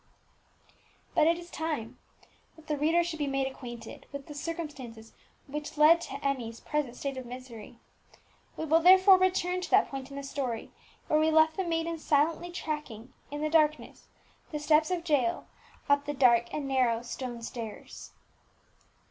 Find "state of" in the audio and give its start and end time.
6.95-7.25